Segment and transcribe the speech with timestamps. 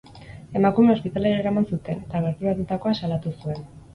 [0.59, 3.63] Emakumea ospitalera eraman zuten, eta gertatutakoa salatu zuen.